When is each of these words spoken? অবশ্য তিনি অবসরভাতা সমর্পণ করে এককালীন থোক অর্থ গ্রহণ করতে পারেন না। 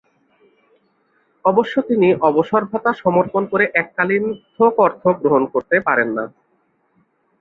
অবশ্য 1.45 1.75
তিনি 1.81 2.07
অবসরভাতা 2.21 2.91
সমর্পণ 2.93 3.43
করে 3.45 3.65
এককালীন 3.73 4.23
থোক 4.55 4.73
অর্থ 4.79 5.03
গ্রহণ 5.21 5.43
করতে 5.53 5.75
পারেন 5.79 6.09
না। 6.17 6.25